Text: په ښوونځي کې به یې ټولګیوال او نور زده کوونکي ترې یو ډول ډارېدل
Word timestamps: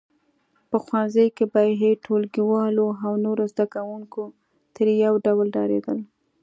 په 0.69 0.77
ښوونځي 0.85 1.27
کې 1.35 1.45
به 1.53 1.61
یې 1.83 1.91
ټولګیوال 2.03 2.75
او 3.05 3.11
نور 3.25 3.37
زده 3.51 3.65
کوونکي 3.73 4.23
ترې 4.75 4.93
یو 5.05 5.13
ډول 5.25 5.47
ډارېدل 5.55 5.97